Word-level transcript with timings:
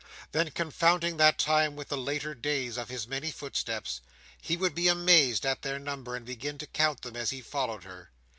Then, 0.31 0.49
confounding 0.49 1.17
that 1.17 1.37
time 1.37 1.75
with 1.75 1.89
the 1.89 1.95
later 1.95 2.33
days 2.33 2.75
of 2.75 2.87
the 2.87 3.05
many 3.07 3.29
footsteps, 3.29 4.01
he 4.41 4.57
would 4.57 4.73
be 4.73 4.87
amazed 4.87 5.45
at 5.45 5.61
their 5.61 5.77
number, 5.77 6.15
and 6.15 6.25
begin 6.25 6.57
to 6.57 6.65
count 6.65 7.03
them 7.03 7.15
as 7.15 7.29
he 7.29 7.39
followed 7.41 7.83
her. 7.83 8.09